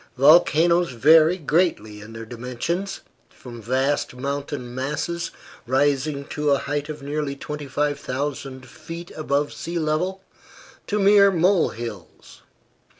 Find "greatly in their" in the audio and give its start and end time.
1.37-2.25